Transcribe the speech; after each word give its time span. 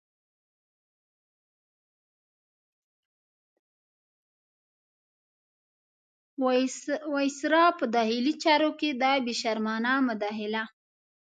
وایسرا 7.13 7.65
په 7.79 7.85
داخلي 7.95 8.33
چارو 8.43 8.69
کې 8.79 8.89
دا 9.01 9.13
بې 9.25 9.33
شرمانه 9.41 9.93
مداخله. 10.07 10.63